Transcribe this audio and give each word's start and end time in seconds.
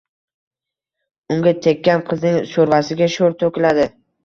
Unga 1.35 1.53
tekkan 1.67 2.03
qizning 2.09 2.41
shoʻrvasiga 2.55 3.13
shoʻr 3.19 3.39
toʻkiladi. 3.45 3.89